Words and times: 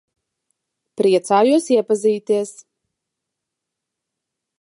Priecājos 1.01 1.67
iepazīties. 1.75 2.55